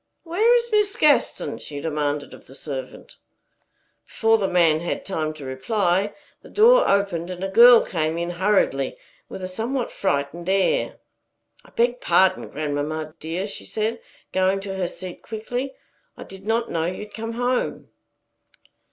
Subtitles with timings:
[0.23, 3.17] "Where is Miss Gaston?" she demanded of the servant.
[4.07, 8.31] Before the man had time to reply, the door opened, and a girl came in
[8.31, 8.97] hurriedly,
[9.29, 10.97] with a somewhat frightened air.
[11.63, 14.01] "I beg pardon, grandmamma dear," she said,
[14.33, 15.75] going to her seat quickly.
[16.17, 17.89] "I did not know you had come home."